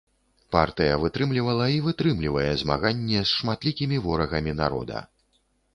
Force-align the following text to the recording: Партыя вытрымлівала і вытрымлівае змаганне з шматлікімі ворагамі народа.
Партыя 0.53 0.95
вытрымлівала 1.03 1.67
і 1.73 1.77
вытрымлівае 1.89 2.49
змаганне 2.65 3.19
з 3.23 3.29
шматлікімі 3.37 3.97
ворагамі 4.09 4.53
народа. 4.65 5.09